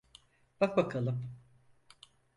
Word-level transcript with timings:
Bak 0.61 0.77
bakalım. 0.77 1.31